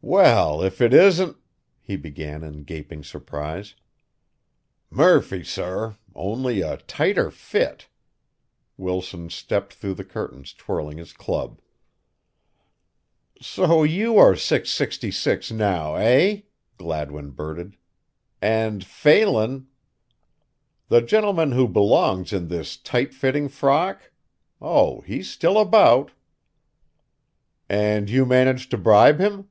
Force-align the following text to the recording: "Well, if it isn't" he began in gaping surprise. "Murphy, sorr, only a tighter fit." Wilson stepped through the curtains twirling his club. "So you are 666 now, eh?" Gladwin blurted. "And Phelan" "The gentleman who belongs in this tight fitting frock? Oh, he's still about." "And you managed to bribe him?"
"Well, 0.00 0.62
if 0.62 0.80
it 0.80 0.94
isn't" 0.94 1.36
he 1.80 1.96
began 1.96 2.42
in 2.44 2.62
gaping 2.62 3.02
surprise. 3.02 3.74
"Murphy, 4.90 5.42
sorr, 5.44 5.98
only 6.14 6.60
a 6.62 6.76
tighter 6.78 7.30
fit." 7.32 7.88
Wilson 8.78 9.28
stepped 9.28 9.74
through 9.74 9.94
the 9.94 10.04
curtains 10.04 10.54
twirling 10.54 10.96
his 10.98 11.12
club. 11.12 11.60
"So 13.42 13.82
you 13.82 14.16
are 14.18 14.34
666 14.36 15.50
now, 15.50 15.96
eh?" 15.96 16.42
Gladwin 16.78 17.30
blurted. 17.32 17.76
"And 18.40 18.84
Phelan" 18.86 19.66
"The 20.88 21.02
gentleman 21.02 21.52
who 21.52 21.66
belongs 21.68 22.32
in 22.32 22.46
this 22.48 22.76
tight 22.78 23.12
fitting 23.12 23.48
frock? 23.50 24.10
Oh, 24.60 25.00
he's 25.02 25.28
still 25.28 25.58
about." 25.58 26.12
"And 27.68 28.08
you 28.08 28.24
managed 28.24 28.70
to 28.70 28.78
bribe 28.78 29.18
him?" 29.18 29.48